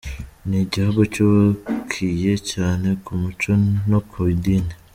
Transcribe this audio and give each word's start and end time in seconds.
Ni 0.47 0.57
igihugu 0.65 1.01
cyubakiye 1.13 2.33
cyane 2.51 2.87
ku 3.03 3.11
muco 3.21 3.51
no 3.89 3.99
ku 4.09 4.17
idini. 4.35 4.73